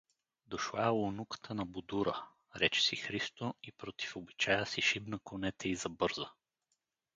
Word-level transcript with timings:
„Дошла 0.45 0.85
е 0.85 0.89
унуката 0.89 1.53
на 1.53 1.65
Бодура!“— 1.65 2.27
рече 2.61 2.81
си 2.81 2.95
Христо 2.95 3.53
и 3.63 3.71
против 3.71 4.15
обичая 4.15 4.65
си 4.65 4.81
шибна 4.81 5.19
конете 5.19 5.69
и 5.69 5.75
забърза. 5.75 6.29